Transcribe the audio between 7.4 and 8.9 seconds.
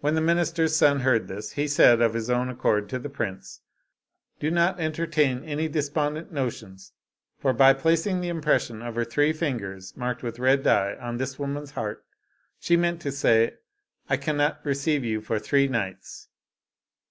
by placing the impression